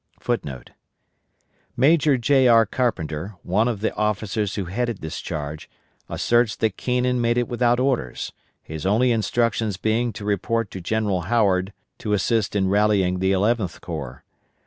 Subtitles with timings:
[0.61, 2.47] *[* Major J.
[2.47, 2.65] R.
[2.65, 5.69] Carpenter, one of the officers who headed this charge,
[6.09, 8.33] asserts that Keenan made it without orders,
[8.63, 13.79] his only instructions being to report to General Howard to assist in rallying the Eleventh
[13.81, 14.23] Corps.